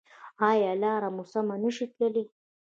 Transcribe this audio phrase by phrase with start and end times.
[0.49, 2.23] ایا لاره مو سمه نه شئ تللی؟